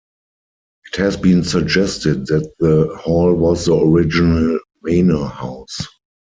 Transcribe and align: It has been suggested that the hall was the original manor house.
It 0.91 0.97
has 0.99 1.15
been 1.15 1.43
suggested 1.43 2.25
that 2.25 2.51
the 2.57 2.87
hall 2.99 3.35
was 3.35 3.65
the 3.67 3.75
original 3.77 4.57
manor 4.81 5.27
house. 5.27 5.77